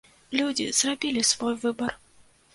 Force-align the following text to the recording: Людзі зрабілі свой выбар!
Людзі 0.39 0.65
зрабілі 0.79 1.23
свой 1.33 1.55
выбар! 1.67 1.91